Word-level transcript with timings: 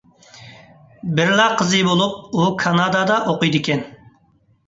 بىرلا 1.17 1.43
قىزى 1.59 1.81
بولۇپ، 1.89 2.39
ئۇ 2.39 2.47
كانادادا 2.63 3.17
ئوقۇيدىكەن. 3.33 3.85